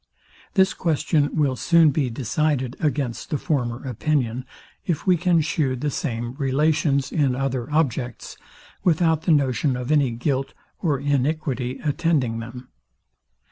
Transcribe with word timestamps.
This 0.55 0.73
question 0.73 1.29
will 1.35 1.55
soon 1.55 1.91
be 1.91 2.09
decided 2.09 2.75
against 2.79 3.29
the 3.29 3.37
former 3.37 3.85
opinion, 3.85 4.45
if 4.83 5.05
we 5.05 5.15
can 5.15 5.41
shew 5.41 5.75
the 5.75 5.91
same 5.91 6.33
relations 6.39 7.11
in 7.11 7.35
other 7.35 7.71
objects, 7.71 8.35
without 8.83 9.21
the 9.29 9.31
notion 9.31 9.77
of 9.77 9.91
any 9.91 10.09
guilt 10.09 10.55
or 10.79 10.99
iniquity 10.99 11.79
attending 11.83 12.39
them. 12.39 12.69